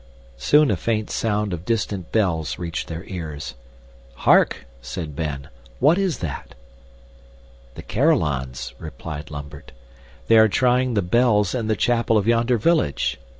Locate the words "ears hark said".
3.03-5.15